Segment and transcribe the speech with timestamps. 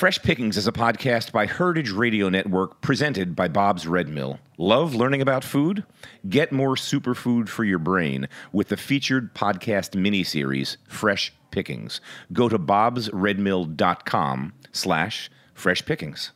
[0.00, 4.38] Fresh Pickings is a podcast by Heritage Radio Network presented by Bob's Red Mill.
[4.56, 5.84] Love learning about food?
[6.26, 12.00] Get more superfood for your brain with the featured podcast miniseries, Fresh Pickings.
[12.32, 16.32] Go to bobsredmill.com slash fresh pickings.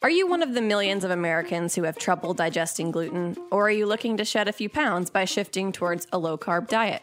[0.00, 3.72] Are you one of the millions of Americans who have trouble digesting gluten, or are
[3.72, 7.02] you looking to shed a few pounds by shifting towards a low carb diet?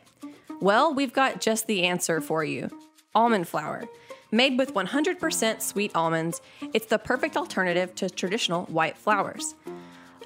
[0.62, 2.70] Well, we've got just the answer for you
[3.14, 3.84] almond flour.
[4.32, 6.42] Made with 100% sweet almonds,
[6.74, 9.56] it's the perfect alternative to traditional white flours.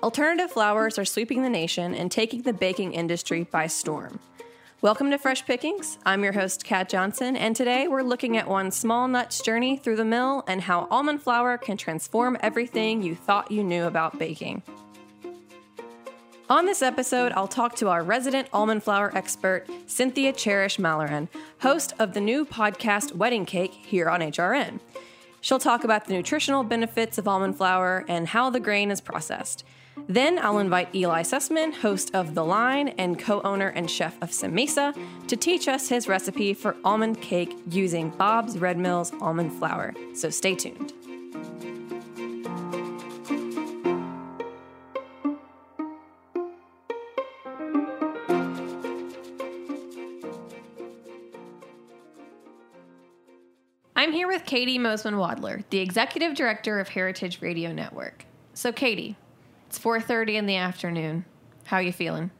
[0.03, 4.19] Alternative flours are sweeping the nation and taking the baking industry by storm.
[4.81, 5.97] Welcome to Fresh Pickings.
[6.05, 9.97] I'm your host, Kat Johnson, and today we're looking at one small nut's journey through
[9.97, 14.63] the mill and how almond flour can transform everything you thought you knew about baking.
[16.49, 21.27] On this episode, I'll talk to our resident almond flour expert, Cynthia Cherish Malaran,
[21.59, 24.79] host of the new podcast Wedding Cake here on HRN.
[25.41, 29.65] She'll talk about the nutritional benefits of almond flour and how the grain is processed.
[30.07, 34.31] Then I'll invite Eli Sussman, host of The Line and co owner and chef of
[34.31, 34.95] Samesa,
[35.27, 39.93] to teach us his recipe for almond cake using Bob's Red Mill's almond flour.
[40.13, 40.93] So stay tuned.
[53.99, 58.25] I'm here with Caity Moseman Wadler, the executive director of Heritage Radio Network.
[58.53, 59.17] So, Caity,
[59.69, 61.25] it's 4:30 in the afternoon.
[61.65, 62.31] How are you feeling?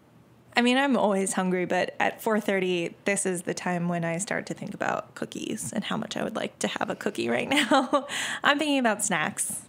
[0.58, 4.48] I mean, I'm always hungry, but at 4:30, this is the time when I start
[4.48, 7.48] to think about cookies and how much I would like to have a cookie right
[7.50, 8.08] now.
[8.44, 9.62] I'm thinking about snacks.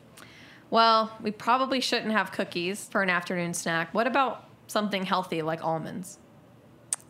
[0.70, 3.92] Well, we probably shouldn't have cookies for an afternoon snack.
[3.92, 6.18] What about something healthy like almonds?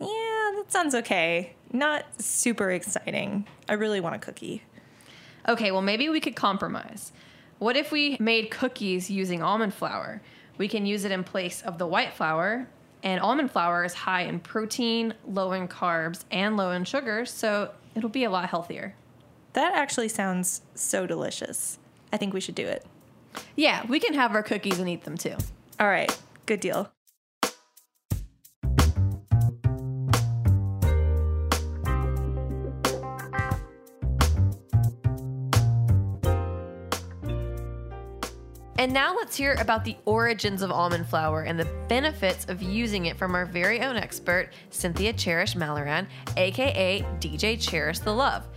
[0.01, 1.53] Yeah, that sounds okay.
[1.71, 3.47] Not super exciting.
[3.69, 4.63] I really want a cookie.
[5.47, 7.13] Okay, well, maybe we could compromise.
[7.57, 10.21] What if we made cookies using almond flour?
[10.61, 12.67] We can use it in place of the white flour.
[13.01, 17.71] And almond flour is high in protein, low in carbs, and low in sugar, so
[17.95, 18.93] it'll be a lot healthier.
[19.53, 21.79] That actually sounds so delicious.
[22.13, 22.85] I think we should do it.
[23.55, 25.35] Yeah, we can have our cookies and eat them too.
[25.79, 26.91] All right, good deal.
[38.81, 43.05] And now let's hear about the origins of almond flour and the benefits of using
[43.05, 48.47] it from our very own expert, Cynthia Cherish Malaran, aka DJ Cherish the Love.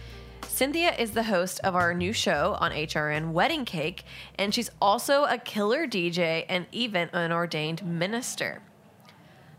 [0.49, 4.05] Cynthia is the host of our new show on HRN Wedding Cake,
[4.39, 8.63] and she's also a killer DJ and even an ordained minister.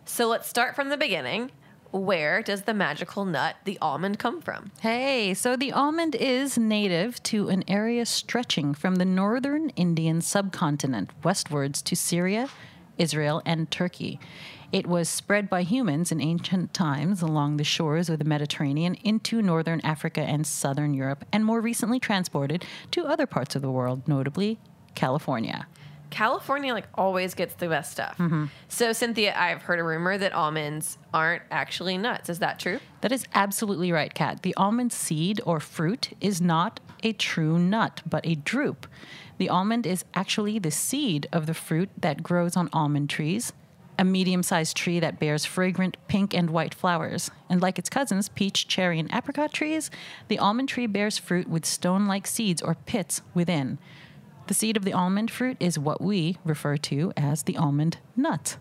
[0.06, 1.52] So let's start from the beginning
[1.98, 4.72] where does the magical nut, the almond, come from?
[4.82, 11.10] Hey, so the almond is native to an area stretching from the northern Indian subcontinent
[11.24, 12.50] westwards to Syria,
[12.98, 14.20] Israel, and Turkey.
[14.72, 19.42] It was spread by humans in ancient times along the shores of the Mediterranean into
[19.42, 24.08] northern Africa and southern Europe, and more recently transported to other parts of the world,
[24.08, 24.60] notably
[24.96, 25.68] California.
[26.10, 28.18] California like always gets the best stuff.
[28.18, 28.46] Mm-hmm.
[28.68, 32.30] So Cynthia, I've heard a rumor that almonds aren't actually nuts.
[32.30, 32.80] Is that true?
[33.02, 34.42] That is absolutely right, Kat.
[34.42, 38.88] The almond seed or fruit is not a true nut, but a drupe.
[39.38, 43.52] The almond is actually the seed of the fruit that grows on almond trees,
[44.00, 47.32] a medium sized tree that bears fragrant pink and white flowers.
[47.50, 49.92] And like its cousins, peach, cherry, and apricot trees,
[50.28, 53.78] the almond tree bears fruit with stone like seeds or pits within.
[54.48, 58.58] The seed of the almond fruit is what we refer to as the almond nut.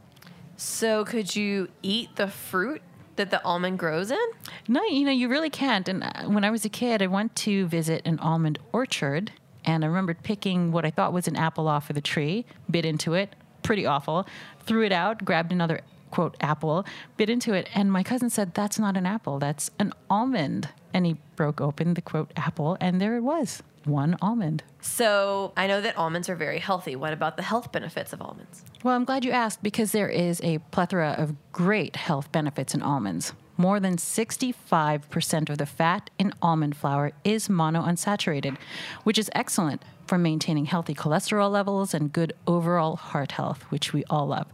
[0.57, 2.81] So could you eat the fruit
[3.17, 4.27] that the almond grows in?
[4.67, 5.89] No, you know, you really can't.
[5.89, 9.33] And uh, when I was a kid, I went to visit an almond orchard
[9.65, 12.85] and I remembered picking what I thought was an apple off of the tree, bit
[12.85, 14.27] into it, pretty awful,
[14.61, 15.81] threw it out, grabbed another
[16.15, 16.87] quote apple,
[17.17, 20.69] bit into it, and my cousin said, That's not an apple, that's an almond.
[20.93, 24.63] And he broke open the quote apple, and there it was one almond.
[24.81, 26.95] So I know that almonds are very healthy.
[26.95, 28.65] What about the health benefits of almonds?
[28.83, 32.83] Well, I'm glad you asked because there is a plethora of great health benefits in
[32.83, 33.35] almonds.
[33.57, 38.57] More than 65% of the fat in almond flour is monounsaturated,
[39.05, 44.05] which is excellent for maintaining healthy cholesterol levels and good overall heart health, which we
[44.11, 44.47] all love.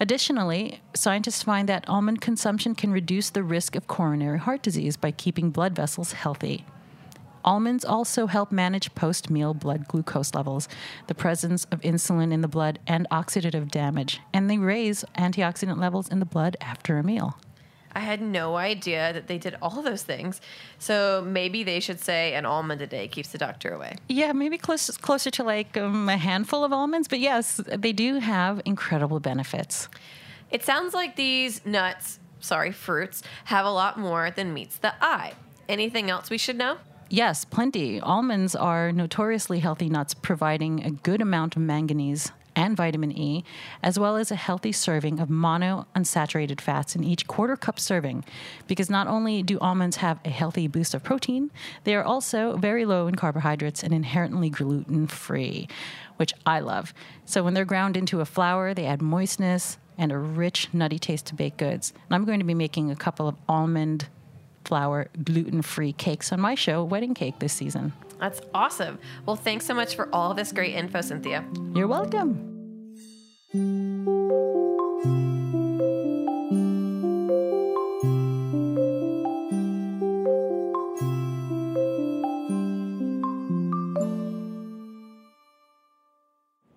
[0.00, 5.10] Additionally, scientists find that almond consumption can reduce the risk of coronary heart disease by
[5.10, 6.64] keeping blood vessels healthy.
[7.44, 10.68] Almonds also help manage post meal blood glucose levels,
[11.06, 16.08] the presence of insulin in the blood, and oxidative damage, and they raise antioxidant levels
[16.08, 17.38] in the blood after a meal.
[17.96, 20.42] I had no idea that they did all those things.
[20.78, 23.96] So maybe they should say an almond a day keeps the doctor away.
[24.06, 28.18] Yeah, maybe close, closer to like um, a handful of almonds, but yes, they do
[28.18, 29.88] have incredible benefits.
[30.50, 35.32] It sounds like these nuts, sorry, fruits, have a lot more than meets the eye.
[35.66, 36.76] Anything else we should know?
[37.08, 37.98] Yes, plenty.
[37.98, 43.44] Almonds are notoriously healthy nuts, providing a good amount of manganese and vitamin E,
[43.82, 48.24] as well as a healthy serving of monounsaturated fats in each quarter cup serving.
[48.66, 51.50] Because not only do almonds have a healthy boost of protein,
[51.84, 55.68] they are also very low in carbohydrates and inherently gluten free,
[56.16, 56.92] which I love.
[57.26, 61.26] So when they're ground into a flour, they add moistness and a rich, nutty taste
[61.26, 61.92] to baked goods.
[62.08, 64.08] And I'm going to be making a couple of almond
[64.64, 67.92] flour gluten free cakes on my show, Wedding Cake, this season.
[68.18, 68.98] That's awesome.
[69.26, 71.44] Well, thanks so much for all this great info, Cynthia.
[71.74, 72.52] You're welcome.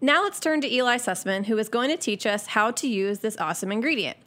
[0.01, 3.19] Now let's turn to Eli Sussman, who is going to teach us how to use
[3.19, 4.18] this awesome ingredient.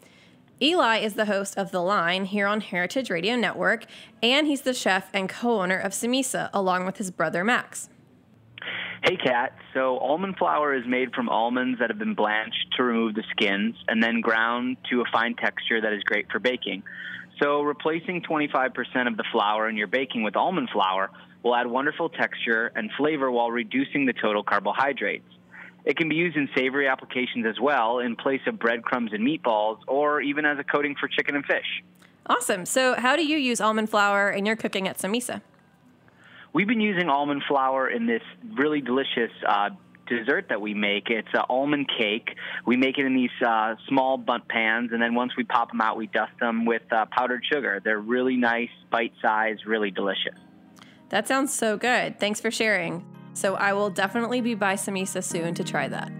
[0.62, 3.84] Eli is the host of The Line here on Heritage Radio Network,
[4.22, 7.88] and he's the chef and co owner of Samesa, along with his brother Max.
[9.02, 9.56] Hey, Kat.
[9.74, 13.74] So, almond flour is made from almonds that have been blanched to remove the skins
[13.88, 16.84] and then ground to a fine texture that is great for baking.
[17.42, 21.10] So, replacing 25% of the flour in your baking with almond flour
[21.42, 25.26] will add wonderful texture and flavor while reducing the total carbohydrates.
[25.84, 29.78] It can be used in savory applications as well, in place of breadcrumbs and meatballs,
[29.88, 31.82] or even as a coating for chicken and fish.
[32.26, 32.64] Awesome.
[32.66, 35.42] So, how do you use almond flour in your cooking at Samesa?
[36.52, 38.22] We've been using almond flour in this
[38.56, 39.70] really delicious uh,
[40.06, 41.08] dessert that we make.
[41.08, 42.28] It's an almond cake.
[42.66, 45.80] We make it in these uh, small bundt pans, and then once we pop them
[45.80, 47.80] out, we dust them with uh, powdered sugar.
[47.82, 50.36] They're really nice, bite sized, really delicious.
[51.08, 52.20] That sounds so good.
[52.20, 53.04] Thanks for sharing.
[53.34, 56.12] So I will definitely be by Samesa soon to try that.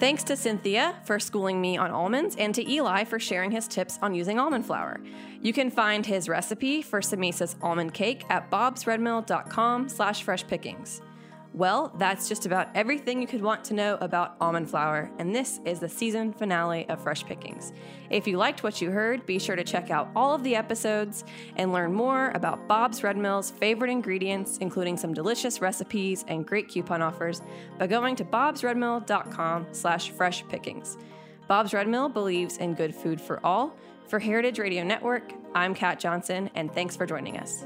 [0.00, 3.98] Thanks to Cynthia for schooling me on almonds and to Eli for sharing his tips
[4.00, 5.00] on using almond flour.
[5.42, 11.00] You can find his recipe for Samesa's almond cake at bobsredmill.com slash freshpickings.
[11.58, 15.58] Well, that's just about everything you could want to know about almond flour, and this
[15.64, 17.72] is the season finale of Fresh Pickings.
[18.10, 21.24] If you liked what you heard, be sure to check out all of the episodes
[21.56, 26.68] and learn more about Bob's Red Mill's favorite ingredients, including some delicious recipes and great
[26.68, 27.42] coupon offers,
[27.76, 30.96] by going to bobsredmill.com slash freshpickings.
[31.48, 33.76] Bob's Red Mill believes in good food for all.
[34.06, 37.64] For Heritage Radio Network, I'm Kat Johnson, and thanks for joining us.